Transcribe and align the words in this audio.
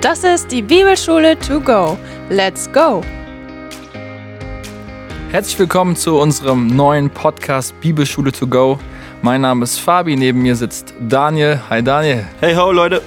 Das 0.00 0.24
ist 0.24 0.50
die 0.50 0.62
Bibelschule 0.62 1.38
to 1.38 1.60
go. 1.60 1.98
Let's 2.30 2.72
go! 2.72 3.02
Herzlich 5.30 5.58
willkommen 5.58 5.94
zu 5.94 6.18
unserem 6.18 6.68
neuen 6.68 7.10
Podcast 7.10 7.78
Bibelschule 7.82 8.32
to 8.32 8.46
go. 8.46 8.78
Mein 9.20 9.42
Name 9.42 9.62
ist 9.62 9.78
Fabi, 9.78 10.16
neben 10.16 10.40
mir 10.40 10.56
sitzt 10.56 10.94
Daniel. 11.06 11.60
Hi 11.68 11.82
Daniel. 11.82 12.26
Hey 12.40 12.54
ho 12.54 12.72
Leute. 12.72 13.02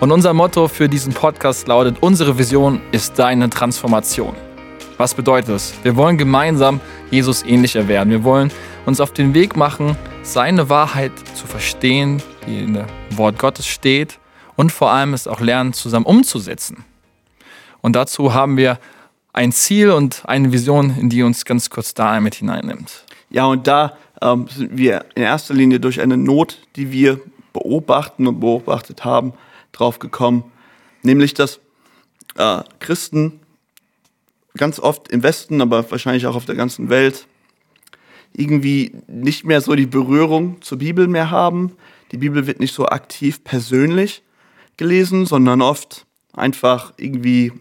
Und 0.00 0.10
unser 0.10 0.32
Motto 0.32 0.68
für 0.68 0.88
diesen 0.88 1.12
Podcast 1.12 1.68
lautet, 1.68 1.98
unsere 2.00 2.38
Vision 2.38 2.80
ist 2.92 3.18
deine 3.18 3.50
Transformation. 3.50 4.34
Was 4.96 5.12
bedeutet 5.12 5.50
das? 5.50 5.74
Wir 5.82 5.96
wollen 5.96 6.16
gemeinsam 6.16 6.80
Jesus 7.10 7.44
ähnlicher 7.44 7.88
werden. 7.88 8.08
Wir 8.08 8.24
wollen 8.24 8.50
uns 8.86 9.02
auf 9.02 9.12
den 9.12 9.34
Weg 9.34 9.54
machen, 9.54 9.98
seine 10.22 10.70
Wahrheit 10.70 11.12
zu 11.34 11.46
verstehen, 11.46 12.22
die 12.46 12.60
in 12.60 12.72
dem 12.72 12.86
Wort 13.18 13.38
Gottes 13.38 13.66
steht 13.66 14.18
und 14.62 14.70
vor 14.70 14.92
allem 14.92 15.12
es 15.12 15.26
auch 15.26 15.40
lernen, 15.40 15.72
zusammen 15.72 16.06
umzusetzen. 16.06 16.84
Und 17.80 17.96
dazu 17.96 18.32
haben 18.32 18.56
wir 18.56 18.78
ein 19.32 19.50
Ziel 19.50 19.90
und 19.90 20.22
eine 20.24 20.52
Vision, 20.52 20.96
in 20.96 21.10
die 21.10 21.24
uns 21.24 21.44
ganz 21.44 21.68
kurz 21.68 21.94
da 21.94 22.20
mit 22.20 22.36
hineinnimmt. 22.36 23.04
Ja, 23.28 23.46
und 23.46 23.66
da 23.66 23.96
ähm, 24.20 24.46
sind 24.46 24.76
wir 24.76 25.04
in 25.16 25.24
erster 25.24 25.52
Linie 25.52 25.80
durch 25.80 26.00
eine 26.00 26.16
Not, 26.16 26.60
die 26.76 26.92
wir 26.92 27.18
beobachten 27.52 28.28
und 28.28 28.38
beobachtet 28.38 29.04
haben, 29.04 29.32
drauf 29.72 29.98
gekommen. 29.98 30.44
Nämlich, 31.02 31.34
dass 31.34 31.58
äh, 32.36 32.62
Christen 32.78 33.40
ganz 34.56 34.78
oft 34.78 35.08
im 35.08 35.24
Westen, 35.24 35.60
aber 35.60 35.90
wahrscheinlich 35.90 36.28
auch 36.28 36.36
auf 36.36 36.44
der 36.44 36.54
ganzen 36.54 36.88
Welt, 36.88 37.26
irgendwie 38.32 38.92
nicht 39.08 39.44
mehr 39.44 39.60
so 39.60 39.74
die 39.74 39.86
Berührung 39.86 40.62
zur 40.62 40.78
Bibel 40.78 41.08
mehr 41.08 41.32
haben. 41.32 41.72
Die 42.12 42.18
Bibel 42.18 42.46
wird 42.46 42.60
nicht 42.60 42.74
so 42.74 42.86
aktiv 42.86 43.42
persönlich 43.42 44.22
gelesen, 44.76 45.26
sondern 45.26 45.62
oft 45.62 46.06
einfach 46.32 46.92
irgendwie 46.96 47.52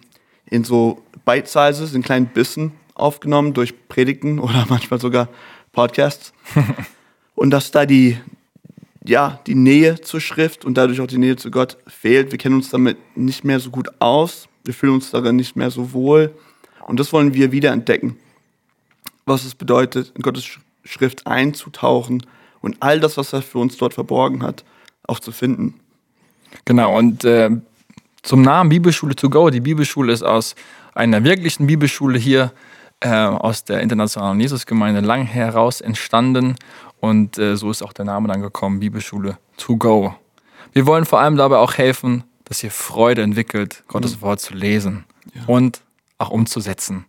in 0.45 0.63
so 0.63 1.01
Bite-Sizes, 1.25 1.93
in 1.93 2.01
kleinen 2.01 2.27
Bissen 2.27 2.71
aufgenommen 2.93 3.53
durch 3.53 3.87
Predigten 3.87 4.39
oder 4.39 4.65
manchmal 4.69 4.99
sogar 4.99 5.29
Podcasts. 5.71 6.33
und 7.35 7.49
dass 7.49 7.71
da 7.71 7.85
die, 7.85 8.17
ja, 9.05 9.39
die 9.47 9.55
Nähe 9.55 10.01
zur 10.01 10.21
Schrift 10.21 10.65
und 10.65 10.75
dadurch 10.75 11.01
auch 11.01 11.07
die 11.07 11.17
Nähe 11.17 11.35
zu 11.35 11.51
Gott 11.51 11.77
fehlt. 11.87 12.31
Wir 12.31 12.37
kennen 12.37 12.55
uns 12.55 12.69
damit 12.69 12.97
nicht 13.15 13.43
mehr 13.43 13.59
so 13.59 13.69
gut 13.69 13.89
aus. 13.99 14.47
Wir 14.63 14.73
fühlen 14.73 14.93
uns 14.93 15.11
darin 15.11 15.35
nicht 15.35 15.55
mehr 15.55 15.71
so 15.71 15.93
wohl. 15.93 16.33
Und 16.87 16.99
das 16.99 17.13
wollen 17.13 17.33
wir 17.33 17.51
wieder 17.51 17.71
entdecken. 17.71 18.17
Was 19.25 19.45
es 19.45 19.55
bedeutet, 19.55 20.11
in 20.15 20.21
Gottes 20.21 20.59
Schrift 20.83 21.27
einzutauchen 21.27 22.25
und 22.61 22.77
all 22.79 22.99
das, 22.99 23.17
was 23.17 23.33
er 23.33 23.41
für 23.41 23.59
uns 23.59 23.77
dort 23.77 23.93
verborgen 23.93 24.43
hat, 24.43 24.63
auch 25.07 25.19
zu 25.19 25.31
finden. 25.31 25.79
Genau, 26.65 26.97
und 26.97 27.23
äh, 27.23 27.49
zum 28.23 28.41
Namen 28.41 28.69
Bibelschule 28.69 29.15
to 29.15 29.29
go. 29.29 29.49
Die 29.49 29.61
Bibelschule 29.61 30.13
ist 30.13 30.23
aus 30.23 30.55
einer 30.93 31.23
wirklichen 31.23 31.67
Bibelschule 31.67 32.19
hier 32.19 32.51
äh, 32.99 33.09
aus 33.09 33.63
der 33.63 33.81
Internationalen 33.81 34.39
Jesusgemeinde 34.39 35.01
lang 35.01 35.25
heraus 35.25 35.81
entstanden. 35.81 36.55
Und 36.99 37.37
äh, 37.37 37.57
so 37.57 37.71
ist 37.71 37.81
auch 37.81 37.93
der 37.93 38.05
Name 38.05 38.27
dann 38.27 38.41
gekommen, 38.41 38.79
Bibelschule 38.79 39.37
to 39.57 39.75
go. 39.75 40.15
Wir 40.73 40.85
wollen 40.85 41.05
vor 41.05 41.19
allem 41.19 41.35
dabei 41.35 41.57
auch 41.57 41.77
helfen, 41.77 42.23
dass 42.45 42.63
ihr 42.63 42.71
Freude 42.71 43.23
entwickelt, 43.23 43.83
Gottes 43.87 44.17
mhm. 44.17 44.21
Wort 44.21 44.39
zu 44.39 44.53
lesen 44.53 45.05
ja. 45.33 45.41
und 45.47 45.81
auch 46.17 46.29
umzusetzen. 46.29 47.05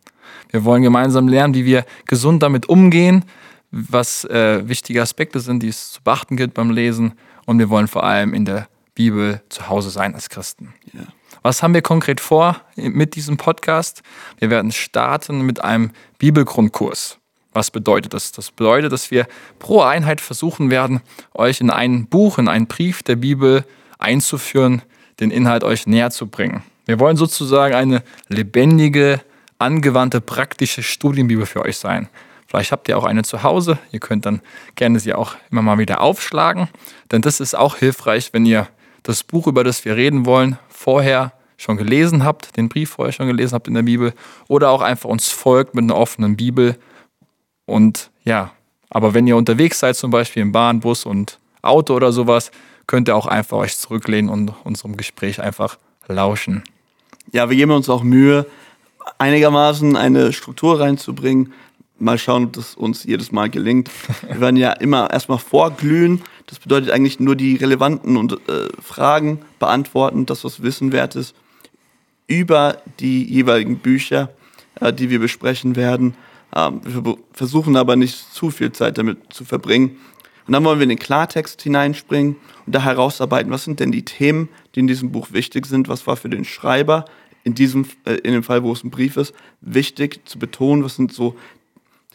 Wir 0.51 0.65
wollen 0.65 0.83
gemeinsam 0.83 1.29
lernen, 1.29 1.55
wie 1.55 1.65
wir 1.65 1.85
gesund 2.07 2.43
damit 2.43 2.69
umgehen, 2.69 3.25
was 3.71 4.25
äh, 4.25 4.67
wichtige 4.69 5.03
Aspekte 5.03 5.41
sind, 5.41 5.63
die 5.63 5.69
es 5.69 5.93
zu 5.93 6.03
beachten 6.03 6.37
gilt 6.37 6.55
beim 6.55 6.71
Lesen. 6.71 7.13
Und 7.47 7.59
wir 7.59 7.71
wollen 7.71 7.89
vor 7.89 8.05
allem 8.05 8.35
in 8.35 8.45
der 8.45 8.69
Bibel 8.95 9.43
zu 9.49 9.69
Hause 9.69 9.91
sein 9.91 10.15
als 10.15 10.29
Christen. 10.29 10.75
Ja. 10.93 11.03
Was 11.43 11.63
haben 11.63 11.75
wir 11.75 11.83
konkret 11.83 12.21
vor 12.21 12.61
mit 12.77 13.17
diesem 13.17 13.37
Podcast? 13.37 14.03
Wir 14.39 14.51
werden 14.51 14.71
starten 14.71 15.41
mit 15.43 15.65
einem 15.65 15.91
Bibelgrundkurs. 16.19 17.19
Was 17.53 17.71
bedeutet 17.71 18.15
das? 18.15 18.33
Das 18.33 18.51
bedeutet, 18.51 18.93
dass 18.93 19.11
wir 19.11 19.27
pro 19.59 19.83
Einheit 19.83 20.21
versuchen 20.21 20.71
werden, 20.71 21.01
euch 21.35 21.61
in 21.61 21.71
ein 21.71 22.07
Buch, 22.07 22.39
in 22.39 22.49
einen 22.49 22.67
Brief 22.67 23.03
der 23.03 23.17
Bibel 23.17 23.65
einzuführen, 23.99 24.83
den 25.21 25.31
Inhalt 25.31 25.65
euch 25.65 25.87
näher 25.87 26.11
zu 26.11 26.29
bringen. 26.29 26.63
Wir 26.87 26.99
wollen 26.99 27.17
sozusagen 27.17 27.75
eine 27.75 28.03
lebendige, 28.29 29.21
angewandte, 29.59 30.21
praktische 30.21 30.83
Studienbibel 30.83 31.47
für 31.47 31.63
euch 31.63 31.77
sein. 31.77 32.09
Vielleicht 32.47 32.73
habt 32.73 32.89
ihr 32.89 32.99
auch 32.99 33.05
eine 33.05 33.23
zu 33.23 33.43
Hause. 33.43 33.79
Ihr 33.93 34.01
könnt 34.01 34.27
dann 34.27 34.43
gerne 34.75 34.99
sie 35.01 35.15
auch 35.15 35.37
immer 35.51 35.63
mal 35.63 35.79
wieder 35.79 36.01
aufschlagen. 36.01 36.69
Denn 37.11 37.23
das 37.23 37.41
ist 37.41 37.55
auch 37.55 37.77
hilfreich, 37.77 38.33
wenn 38.33 38.45
ihr 38.45 38.69
das 39.03 39.23
Buch, 39.23 39.47
über 39.47 39.65
das 39.65 39.85
wir 39.85 39.97
reden 39.97 40.27
wollen, 40.27 40.59
vorher 40.69 41.33
schon 41.57 41.77
gelesen 41.77 42.25
habt, 42.25 42.57
den 42.57 42.69
Brief 42.69 42.91
vorher 42.91 43.13
schon 43.13 43.27
gelesen 43.27 43.55
habt 43.55 43.69
in 43.69 43.75
der 43.75 43.83
Bibel 43.83 44.13
oder 44.49 44.71
auch 44.71 44.83
einfach 44.83 45.09
uns 45.09 45.29
folgt 45.29 45.75
mit 45.75 45.85
einer 45.85 45.97
offenen 45.97 46.37
Bibel. 46.37 46.77
Und 47.67 48.11
ja, 48.25 48.53
aber 48.91 49.15
wenn 49.15 49.27
ihr 49.27 49.37
unterwegs 49.37 49.79
seid, 49.79 49.97
zum 49.97 50.11
Beispiel 50.11 50.43
im 50.43 50.53
Bahn, 50.53 50.81
Bus 50.81 51.05
und 51.05 51.39
Auto 51.63 51.95
oder 51.95 52.13
sowas, 52.13 52.51
könnt 52.87 53.09
ihr 53.09 53.17
auch 53.17 53.27
einfach 53.27 53.59
euch 53.59 53.77
zurücklehnen 53.79 54.31
und 54.31 54.53
unserem 54.65 54.97
Gespräch 54.97 55.41
einfach 55.41 55.79
lauschen. 56.09 56.65
Ja, 57.33 57.49
wir 57.49 57.57
geben 57.57 57.71
uns 57.71 57.89
auch 57.89 58.03
Mühe, 58.03 58.47
einigermaßen 59.19 59.97
eine 59.97 60.33
Struktur 60.33 60.81
reinzubringen, 60.81 61.53
mal 61.99 62.19
schauen, 62.19 62.47
ob 62.47 62.53
das 62.55 62.75
uns 62.75 63.05
jedes 63.05 63.33
Mal 63.33 63.49
gelingt. 63.49 63.89
Wir 64.27 64.41
werden 64.41 64.57
ja 64.57 64.73
immer 64.73 65.11
erstmal 65.11 65.39
vorglühen. 65.39 66.23
Das 66.53 66.59
bedeutet 66.59 66.91
eigentlich 66.91 67.19
nur 67.19 67.35
die 67.35 67.57
relevanten 67.57 68.19
und, 68.19 68.35
äh, 68.47 68.69
Fragen 68.79 69.39
beantworten, 69.59 70.27
das, 70.27 70.45
was 70.45 70.63
wissenwert 70.63 71.17
ist, 71.17 71.35
über 72.27 72.77
die 73.01 73.25
jeweiligen 73.25 73.79
Bücher, 73.79 74.29
äh, 74.79 74.93
die 74.93 75.09
wir 75.09 75.19
besprechen 75.19 75.77
werden. 75.77 76.15
Ähm, 76.55 76.83
wir 76.85 77.17
versuchen 77.33 77.75
aber 77.75 77.97
nicht 77.97 78.35
zu 78.35 78.51
viel 78.51 78.71
Zeit 78.71 78.99
damit 78.99 79.33
zu 79.33 79.47
verbringen. 79.47 79.97
Und 80.47 80.53
dann 80.53 80.63
wollen 80.63 80.79
wir 80.79 80.83
in 80.83 80.91
den 80.91 80.99
Klartext 80.99 81.63
hineinspringen 81.63 82.37
und 82.67 82.75
da 82.75 82.83
herausarbeiten, 82.83 83.51
was 83.51 83.65
sind 83.65 83.81
denn 83.81 83.91
die 83.91 84.05
Themen, 84.05 84.51
die 84.75 84.81
in 84.81 84.87
diesem 84.87 85.11
Buch 85.11 85.29
wichtig 85.33 85.65
sind, 85.65 85.89
was 85.89 86.07
war 86.07 86.19
für 86.19 86.29
den 86.29 86.45
Schreiber 86.45 87.07
in 87.45 87.55
diesem, 87.55 87.87
äh, 88.05 88.17
in 88.17 88.35
dem 88.35 88.43
Fall, 88.43 88.63
wo 88.63 88.75
es 88.75 88.85
ein 88.85 88.91
Brief 88.91 89.17
ist, 89.17 89.33
wichtig 89.63 90.29
zu 90.29 90.39
betonen, 90.39 90.85
was 90.85 90.97
sind 90.97 91.15
so 91.15 91.35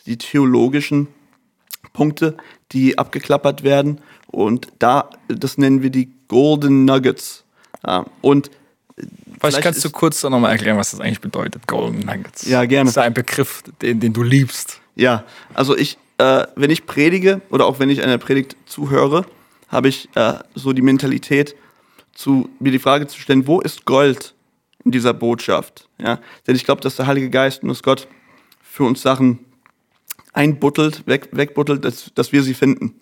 die 0.06 0.20
theologischen 0.20 1.08
Punkte, 1.94 2.38
die 2.72 2.98
abgeklappert 2.98 3.64
werden. 3.64 4.02
Und 4.28 4.68
da, 4.80 5.10
das 5.28 5.58
nennen 5.58 5.82
wir 5.82 5.90
die 5.90 6.12
Golden 6.28 6.86
Nuggets. 6.86 7.44
und 8.22 8.52
Vielleicht 9.40 9.62
kannst 9.62 9.86
du 9.86 9.92
kurz 9.92 10.24
noch 10.24 10.40
mal 10.40 10.50
erklären, 10.50 10.78
was 10.78 10.92
das 10.92 11.00
eigentlich 11.00 11.22
bedeutet, 11.22 11.68
Golden 11.68 12.00
Nuggets. 12.00 12.48
Ja, 12.48 12.66
gerne. 12.66 12.86
Das 12.86 12.98
ist 12.98 12.98
ein 12.98 13.14
Begriff, 13.14 13.64
den, 13.82 14.00
den 14.00 14.14
du 14.14 14.24
liebst. 14.24 14.82
Ja, 14.96 15.24
also 15.54 15.78
ich, 15.78 15.98
äh, 16.18 16.48
wenn 16.56 16.72
ich 16.72 16.88
predige 16.88 17.42
oder 17.52 17.66
auch 17.66 17.80
wenn 17.80 17.92
ich 17.92 18.04
einer 18.04 18.18
Predigt 18.18 18.56
zuhöre, 18.66 19.26
habe 19.68 19.90
ich 19.90 20.10
äh, 20.16 20.34
so 20.56 20.74
die 20.74 20.82
Mentalität, 20.82 21.56
zu, 22.14 22.50
mir 22.60 22.72
die 22.72 22.80
Frage 22.80 23.06
zu 23.06 23.20
stellen, 23.20 23.46
wo 23.46 23.62
ist 23.62 23.86
Gold 23.86 24.34
in 24.84 24.92
dieser 24.92 25.14
Botschaft? 25.14 25.88
Ja? 26.00 26.20
Denn 26.48 26.56
ich 26.56 26.66
glaube, 26.66 26.82
dass 26.82 26.96
der 26.96 27.06
Heilige 27.06 27.30
Geist 27.30 27.62
und 27.62 27.70
dass 27.70 27.84
Gott 27.84 28.08
für 28.64 28.86
uns 28.86 29.04
Sachen 29.04 29.46
einbuttelt, 30.38 31.08
weg, 31.08 31.30
wegbuttelt, 31.32 31.84
dass, 31.84 32.14
dass 32.14 32.32
wir 32.32 32.44
sie 32.44 32.54
finden. 32.54 32.94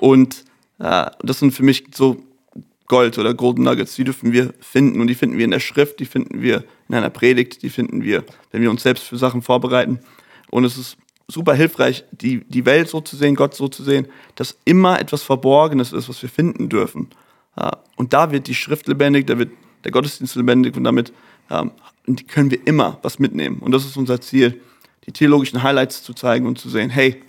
Und 0.00 0.44
äh, 0.78 1.10
das 1.22 1.38
sind 1.38 1.52
für 1.52 1.62
mich 1.62 1.84
so 1.94 2.22
Gold 2.86 3.18
oder 3.18 3.34
Golden 3.34 3.62
Nuggets, 3.62 3.94
die 3.94 4.04
dürfen 4.04 4.32
wir 4.32 4.54
finden 4.60 5.00
und 5.00 5.06
die 5.06 5.14
finden 5.14 5.36
wir 5.36 5.44
in 5.44 5.50
der 5.50 5.60
Schrift, 5.60 6.00
die 6.00 6.06
finden 6.06 6.40
wir 6.40 6.64
in 6.88 6.94
einer 6.94 7.10
Predigt, 7.10 7.62
die 7.62 7.68
finden 7.68 8.02
wir, 8.02 8.24
wenn 8.50 8.62
wir 8.62 8.70
uns 8.70 8.82
selbst 8.82 9.04
für 9.04 9.18
Sachen 9.18 9.42
vorbereiten. 9.42 10.00
Und 10.50 10.64
es 10.64 10.78
ist 10.78 10.96
super 11.28 11.54
hilfreich, 11.54 12.04
die, 12.10 12.42
die 12.44 12.64
Welt 12.64 12.88
so 12.88 13.02
zu 13.02 13.16
sehen, 13.16 13.34
Gott 13.34 13.54
so 13.54 13.68
zu 13.68 13.82
sehen, 13.82 14.08
dass 14.34 14.56
immer 14.64 14.98
etwas 14.98 15.22
Verborgenes 15.22 15.92
ist, 15.92 16.08
was 16.08 16.22
wir 16.22 16.30
finden 16.30 16.70
dürfen. 16.70 17.08
Und 17.96 18.14
da 18.14 18.32
wird 18.32 18.46
die 18.46 18.54
Schrift 18.54 18.88
lebendig, 18.88 19.26
da 19.26 19.38
wird 19.38 19.50
der 19.84 19.92
Gottesdienst 19.92 20.36
lebendig 20.36 20.74
und 20.76 20.84
damit 20.84 21.12
ähm, 21.50 21.70
können 22.28 22.50
wir 22.50 22.66
immer 22.66 22.98
was 23.02 23.18
mitnehmen. 23.18 23.58
Und 23.58 23.72
das 23.72 23.84
ist 23.84 23.96
unser 23.96 24.20
Ziel 24.20 24.60
die 25.06 25.12
theologischen 25.12 25.62
Highlights 25.62 26.02
zu 26.02 26.14
zeigen 26.14 26.46
und 26.46 26.58
zu 26.58 26.68
sehen, 26.68 26.90
hey, 26.90 27.22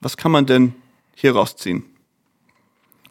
was 0.00 0.16
kann 0.16 0.32
man 0.32 0.46
denn 0.46 0.74
hier 1.14 1.34
rausziehen? 1.34 1.84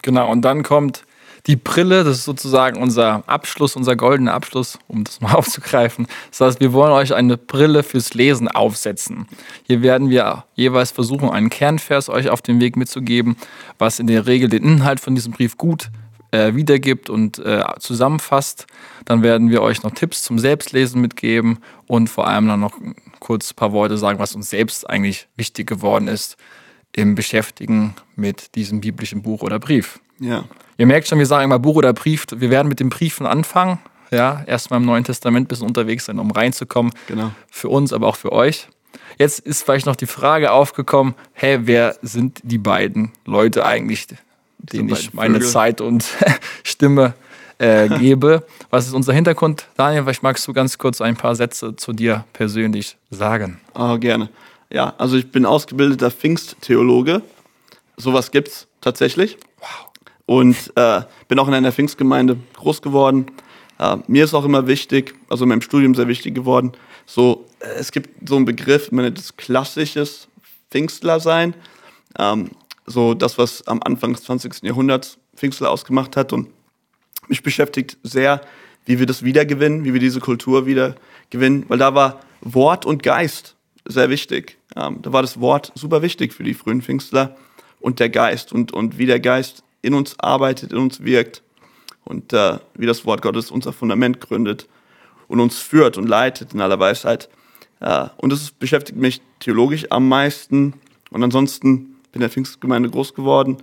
Genau, 0.02 0.30
und 0.32 0.42
dann 0.42 0.64
kommt 0.64 1.06
die 1.48 1.56
Brille, 1.58 2.06
das 2.06 2.20
ist 2.20 2.26
sozusagen 2.26 2.82
unser 2.82 3.24
Abschluss, 3.28 3.76
unser 3.76 3.96
goldener 3.96 4.34
Abschluss, 4.34 4.80
um 4.88 5.04
das 5.04 5.20
mal 5.20 5.34
aufzugreifen. 5.36 6.08
Das 6.30 6.42
heißt, 6.42 6.60
wir 6.62 6.72
wollen 6.74 6.94
euch 6.94 7.14
eine 7.14 7.38
Brille 7.38 7.84
fürs 7.84 8.14
Lesen 8.14 8.48
aufsetzen. 8.48 9.28
Hier 9.64 9.82
werden 9.82 10.10
wir 10.10 10.46
jeweils 10.56 10.92
versuchen, 10.92 11.30
einen 11.30 11.50
Kernvers 11.50 12.10
euch 12.10 12.30
auf 12.30 12.42
den 12.42 12.62
Weg 12.62 12.78
mitzugeben, 12.78 13.36
was 13.78 14.00
in 14.00 14.08
der 14.08 14.26
Regel 14.26 14.50
den 14.50 14.64
Inhalt 14.64 15.00
von 15.00 15.16
diesem 15.16 15.34
Brief 15.34 15.58
gut 15.58 15.90
äh, 16.34 16.56
wiedergibt 16.56 17.10
und 17.10 17.38
äh, 17.40 17.64
zusammenfasst. 17.80 18.66
Dann 19.06 19.22
werden 19.22 19.52
wir 19.52 19.62
euch 19.62 19.84
noch 19.84 19.92
Tipps 19.92 20.24
zum 20.24 20.40
Selbstlesen 20.40 21.00
mitgeben 21.00 21.60
und 21.86 22.10
vor 22.10 22.28
allem 22.28 22.48
dann 22.48 22.60
noch 22.60 22.74
kurz 23.20 23.52
ein 23.52 23.56
paar 23.56 23.72
Worte 23.72 23.98
sagen, 23.98 24.20
was 24.20 24.36
uns 24.36 24.50
selbst 24.50 24.90
eigentlich 24.90 25.28
wichtig 25.38 25.68
geworden 25.68 26.08
ist 26.08 26.38
im 26.92 27.16
Beschäftigen 27.16 27.96
mit 28.16 28.56
diesem 28.56 28.82
biblischen 28.82 29.22
Buch 29.22 29.44
oder 29.44 29.60
Brief. 29.60 30.00
Ja. 30.20 30.46
Ihr 30.78 30.88
merkt 30.88 31.08
schon, 31.08 31.20
wir 31.20 31.26
sagen 31.28 31.46
immer 31.46 31.60
Buch 31.60 31.76
oder 31.76 31.94
Brief. 31.94 32.26
Wir 32.36 32.50
werden 32.50 32.68
mit 32.68 32.80
den 32.80 32.90
Briefen 32.90 33.28
anfangen. 33.28 33.80
Ja, 34.10 34.44
erstmal 34.46 34.80
im 34.80 34.86
Neuen 34.86 35.04
Testament 35.04 35.46
ein 35.46 35.48
bisschen 35.48 35.68
unterwegs 35.68 36.06
sein, 36.06 36.20
um 36.20 36.32
reinzukommen. 36.32 36.94
Genau. 37.08 37.32
Für 37.52 37.70
uns, 37.70 37.94
aber 37.94 38.08
auch 38.08 38.16
für 38.16 38.32
euch. 38.32 38.68
Jetzt 39.18 39.40
ist 39.40 39.64
vielleicht 39.64 39.86
noch 39.86 39.96
die 39.96 40.06
Frage 40.08 40.52
aufgekommen: 40.52 41.16
Hey, 41.34 41.60
wer 41.64 41.96
sind 42.02 42.42
die 42.44 42.60
beiden 42.60 43.12
Leute 43.26 43.66
eigentlich, 43.66 44.08
denen 44.64 44.90
ich 44.90 45.14
meine 45.14 45.36
Vögel. 45.36 45.48
Zeit 45.48 45.82
und 45.82 46.06
Stimme 46.64 47.14
äh, 47.58 47.90
gebe? 48.00 48.46
Was 48.70 48.88
ist 48.88 48.94
unser 48.94 49.14
Hintergrund? 49.14 49.68
Daniel, 49.76 50.04
vielleicht 50.04 50.24
magst 50.24 50.48
du 50.48 50.54
ganz 50.54 50.78
kurz 50.78 51.02
ein 51.02 51.16
paar 51.16 51.36
Sätze 51.36 51.76
zu 51.76 51.94
dir 51.94 52.26
persönlich 52.34 52.98
sagen. 53.10 53.60
Ah, 53.74 53.98
gerne. 53.98 54.30
Ja, 54.72 54.94
also 54.98 55.18
ich 55.18 55.32
bin 55.32 55.46
ausgebildeter 55.46 56.10
Pfingsttheologe. 56.10 57.22
Sowas 57.98 58.32
gibt's 58.32 58.68
tatsächlich. 58.82 59.38
Wow. 59.60 59.90
Und 60.26 60.74
äh, 60.76 61.02
bin 61.28 61.38
auch 61.38 61.48
in 61.48 61.54
einer 61.54 61.72
Pfingstgemeinde 61.72 62.38
groß 62.56 62.82
geworden. 62.82 63.28
Äh, 63.78 63.98
mir 64.08 64.24
ist 64.24 64.34
auch 64.34 64.46
immer 64.46 64.68
wichtig, 64.68 65.14
also 65.30 65.44
in 65.44 65.50
meinem 65.50 65.62
Studium 65.62 65.94
sehr 65.94 66.08
wichtig 66.08 66.34
geworden, 66.34 66.74
so, 67.06 67.46
äh, 67.60 67.80
es 67.80 67.92
gibt 67.92 68.28
so 68.28 68.36
einen 68.36 68.46
Begriff, 68.46 68.92
man 68.92 69.06
nennt 69.06 69.20
es 69.20 69.36
klassisches 69.36 70.28
Pfingstler 70.72 71.20
sein. 71.20 71.54
Ähm, 72.18 72.52
so 72.86 73.14
das, 73.14 73.38
was 73.38 73.66
am 73.68 73.82
Anfang 73.84 74.14
des 74.14 74.24
20. 74.24 74.64
Jahrhunderts 74.64 75.18
Pfingstler 75.36 75.72
ausgemacht 75.72 76.16
hat. 76.18 76.34
Und 76.34 76.50
mich 77.28 77.44
beschäftigt 77.44 77.98
sehr, 78.04 78.42
wie 78.86 79.00
wir 79.00 79.06
das 79.06 79.24
wiedergewinnen, 79.24 79.86
wie 79.86 79.94
wir 79.94 80.00
diese 80.00 80.20
Kultur 80.20 80.66
wiedergewinnen, 80.66 81.66
weil 81.70 81.78
da 81.78 81.96
war 81.96 82.20
Wort 82.42 82.86
und 82.86 83.04
Geist 83.04 83.56
sehr 83.86 84.10
wichtig. 84.10 84.58
Ähm, 84.76 85.02
da 85.02 85.14
war 85.14 85.22
das 85.22 85.40
Wort 85.40 85.72
super 85.76 86.02
wichtig 86.02 86.34
für 86.34 86.44
die 86.44 86.54
frühen 86.54 86.82
Pfingstler 86.82 87.36
und 87.80 88.00
der 88.00 88.10
Geist 88.10 88.52
und, 88.52 88.72
und 88.74 88.98
wie 88.98 89.06
der 89.06 89.20
Geist 89.20 89.64
in 89.82 89.94
uns 89.94 90.20
arbeitet, 90.20 90.72
in 90.72 90.80
uns 90.80 91.04
wirkt 91.04 91.44
und 92.04 92.34
äh, 92.34 92.60
wie 92.76 92.86
das 92.86 93.06
Wort 93.06 93.22
Gottes 93.22 93.52
unser 93.52 93.74
Fundament 93.74 94.20
gründet 94.20 94.68
und 95.28 95.40
uns 95.40 95.60
führt 95.60 95.98
und 95.98 96.08
leitet 96.08 96.54
in 96.54 96.62
aller 96.62 96.80
Weisheit. 96.80 97.30
Äh, 97.80 98.08
und 98.18 98.32
das 98.32 98.52
beschäftigt 98.52 98.98
mich 98.98 99.22
theologisch 99.40 99.86
am 99.90 100.08
meisten. 100.08 100.74
Und 101.12 101.24
ansonsten 101.24 101.93
bin 102.14 102.20
in 102.20 102.22
der 102.22 102.30
Pfingstgemeinde 102.30 102.90
groß 102.90 103.14
geworden. 103.14 103.58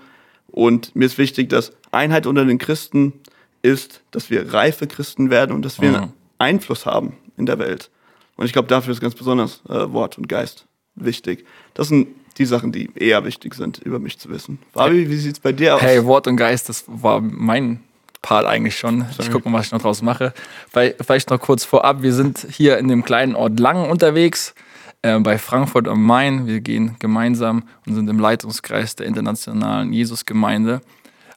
Und 0.48 0.94
mir 0.94 1.06
ist 1.06 1.16
wichtig, 1.16 1.48
dass 1.48 1.72
Einheit 1.92 2.26
unter 2.26 2.44
den 2.44 2.58
Christen 2.58 3.14
ist, 3.62 4.02
dass 4.10 4.28
wir 4.30 4.52
reife 4.52 4.86
Christen 4.86 5.30
werden 5.30 5.54
und 5.54 5.62
dass 5.64 5.80
wir 5.80 5.90
Mhm. 6.02 6.12
Einfluss 6.38 6.84
haben 6.86 7.14
in 7.38 7.46
der 7.46 7.58
Welt. 7.58 7.90
Und 8.36 8.46
ich 8.46 8.52
glaube, 8.52 8.68
dafür 8.68 8.92
ist 8.92 9.00
ganz 9.00 9.14
besonders 9.14 9.60
äh, 9.68 9.92
Wort 9.92 10.18
und 10.18 10.28
Geist 10.28 10.66
wichtig. 10.94 11.44
Das 11.74 11.88
sind 11.88 12.08
die 12.38 12.46
Sachen, 12.46 12.72
die 12.72 12.90
eher 12.94 13.24
wichtig 13.24 13.54
sind, 13.54 13.78
über 13.78 13.98
mich 13.98 14.18
zu 14.18 14.30
wissen. 14.30 14.58
Fabi, 14.72 15.08
wie 15.10 15.16
sieht 15.16 15.34
es 15.34 15.40
bei 15.40 15.52
dir 15.52 15.76
aus? 15.76 15.82
Hey, 15.82 16.04
Wort 16.06 16.26
und 16.26 16.36
Geist, 16.36 16.68
das 16.68 16.84
war 16.86 17.20
mein 17.20 17.80
Part 18.22 18.46
eigentlich 18.46 18.78
schon. 18.78 19.04
Ich 19.18 19.30
gucke 19.30 19.48
mal, 19.50 19.58
was 19.58 19.66
ich 19.66 19.72
noch 19.72 19.82
draus 19.82 20.00
mache. 20.02 20.32
Vielleicht 20.72 21.30
noch 21.30 21.40
kurz 21.40 21.64
vorab, 21.64 22.02
wir 22.02 22.12
sind 22.14 22.46
hier 22.50 22.78
in 22.78 22.88
dem 22.88 23.04
kleinen 23.04 23.34
Ort 23.34 23.58
Langen 23.60 23.90
unterwegs, 23.90 24.54
äh, 25.02 25.18
bei 25.18 25.38
Frankfurt 25.38 25.88
am 25.88 26.04
Main. 26.04 26.46
Wir 26.46 26.60
gehen 26.60 26.96
gemeinsam 26.98 27.64
und 27.86 27.94
sind 27.94 28.08
im 28.08 28.18
Leitungskreis 28.18 28.96
der 28.96 29.06
Internationalen 29.06 29.92
Jesusgemeinde, 29.92 30.80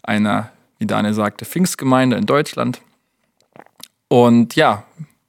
einer, 0.02 0.52
wie 0.80 0.86
Daniel 0.86 1.14
sagte, 1.14 1.46
Pfingstgemeinde 1.46 2.18
in 2.18 2.26
Deutschland. 2.26 2.82
Und 4.08 4.56
ja, 4.56 4.84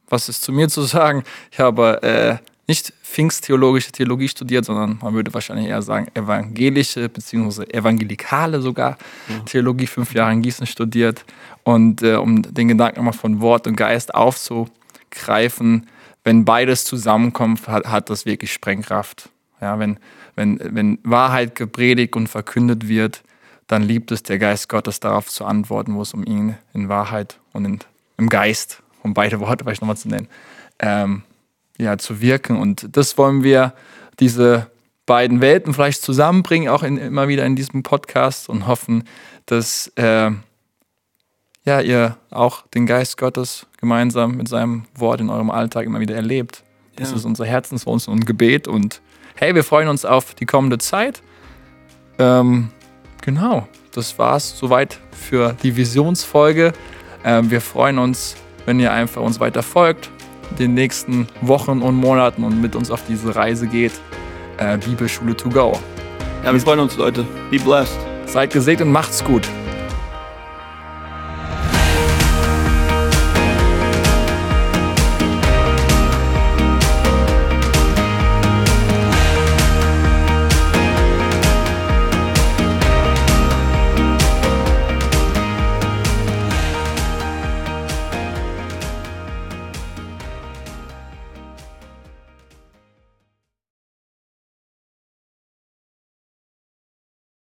was 0.08 0.28
ist 0.28 0.42
zu 0.42 0.52
mir 0.52 0.69
zu 0.69 0.82
sagen? 0.82 1.25
Ich 1.50 1.58
habe 1.58 2.02
äh, 2.02 2.36
nicht 2.66 2.92
pfingsttheologische 3.02 3.92
Theologie 3.92 4.28
studiert, 4.28 4.64
sondern 4.64 4.98
man 5.00 5.14
würde 5.14 5.32
wahrscheinlich 5.32 5.69
eher 5.69 5.82
sagen 5.82 6.08
evangelische 6.14 7.08
bzw. 7.08 7.64
evangelikale 7.64 8.60
sogar 8.60 8.96
Theologie, 9.46 9.86
fünf 9.86 10.14
Jahre 10.14 10.32
in 10.32 10.42
Gießen 10.42 10.66
studiert. 10.66 11.25
Und 11.62 12.02
äh, 12.02 12.16
um 12.16 12.42
den 12.42 12.69
Gedanken 12.69 13.04
mal 13.04 13.12
von 13.12 13.40
Wort 13.40 13.66
und 13.66 13.76
Geist 13.76 14.14
aufzugreifen, 14.14 15.86
wenn 16.25 16.44
beides 16.44 16.85
zusammenkommt, 16.85 17.69
hat, 17.69 17.87
hat 17.87 18.11
das 18.11 18.26
wirklich 18.26 18.53
Sprengkraft. 18.53 19.29
Ja, 19.61 19.79
wenn, 19.79 19.99
wenn, 20.35 20.59
wenn 20.62 20.99
Wahrheit 21.05 21.55
gepredigt 21.55 22.17
und 22.17 22.26
verkündet 22.26 22.88
wird, 22.88 23.23
dann 23.67 23.82
liebt 23.82 24.11
es 24.11 24.23
der 24.23 24.38
Geist 24.38 24.69
Gottes 24.69 25.00
darauf 25.00 25.29
zu 25.29 25.44
antworten, 25.44 25.94
wo 25.94 26.03
es 26.03 26.12
um 26.12 26.25
ihn 26.25 26.56
in 26.73 26.88
Wahrheit 26.88 27.38
und 27.53 27.65
in, 27.65 27.79
im 28.19 28.29
Geist, 28.29 28.82
um 29.03 29.15
beide 29.15 29.41
Worte 29.41 29.65
vielleicht 29.65 29.81
nochmal 29.81 29.97
zu 29.97 30.09
nennen, 30.09 30.29
ähm, 30.81 31.23
ja, 31.79 31.97
zu 31.99 32.21
wirken. 32.21 32.56
Und 32.56 32.97
das 32.97 33.17
wollen 33.17 33.43
wir, 33.43 33.75
diese 34.20 34.70
beiden 35.06 35.41
Welten 35.41 35.75
vielleicht 35.75 36.03
zusammenbringen, 36.03 36.69
auch 36.69 36.82
in, 36.82 36.97
immer 36.99 37.29
wieder 37.29 37.44
in 37.44 37.56
diesem 37.56 37.82
Podcast 37.82 38.49
und 38.49 38.67
hoffen, 38.67 39.05
dass 39.47 39.88
äh, 39.97 40.31
ja, 41.64 41.81
ihr 41.81 42.16
auch 42.31 42.66
den 42.75 42.87
Geist 42.87 43.16
Gottes 43.16 43.66
gemeinsam 43.81 44.37
mit 44.37 44.49
seinem 44.49 44.84
Wort 44.96 45.20
in 45.20 45.31
eurem 45.31 45.50
Alltag 45.50 45.87
immer 45.87 46.00
wieder 46.00 46.14
erlebt. 46.14 46.62
Das 46.96 47.11
Ja. 47.11 47.16
ist 47.16 47.25
unser 47.25 47.44
Herzenswunsch 47.46 48.06
und 48.08 48.26
Gebet. 48.26 48.69
Und 48.69 49.00
hey, 49.37 49.55
wir 49.55 49.64
freuen 49.64 49.88
uns 49.88 50.05
auf 50.05 50.34
die 50.34 50.46
kommende 50.46 50.78
Zeit. 50.78 51.22
Ähm, 52.19 52.70
genau, 53.22 53.66
das 53.93 54.19
war's 54.19 54.56
soweit 54.58 54.99
für 55.12 55.56
die 55.62 55.76
Visionsfolge. 55.76 56.72
Ähm, 57.25 57.50
wir 57.50 57.61
freuen 57.61 57.99
uns, 57.99 58.37
wenn 58.67 58.78
ihr 58.78 58.93
einfach 58.93 59.22
uns 59.22 59.40
weiter 59.40 59.62
folgt, 59.62 60.10
den 60.58 60.75
nächsten 60.75 61.26
Wochen 61.40 61.81
und 61.82 61.96
Monaten 61.96 62.44
und 62.44 62.60
mit 62.60 62.76
uns 62.76 62.90
auf 62.90 63.02
diese 63.08 63.34
Reise 63.34 63.67
geht. 63.67 63.93
Äh, 64.58 64.78
Bibelschule 64.78 65.34
to 65.37 65.49
go. 65.49 65.72
Ja, 66.44 66.52
wir 66.52 66.60
freuen 66.60 66.78
uns, 66.81 66.96
Leute. 66.96 67.25
Be 67.50 67.58
blessed. 67.58 67.99
Seid 68.26 68.52
gesegnet 68.52 68.87
und 68.87 68.93
macht's 68.93 69.25
gut. 69.25 69.49